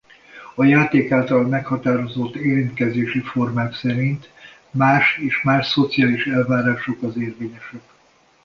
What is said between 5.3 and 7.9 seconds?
más szociális elvárások az érvényesek.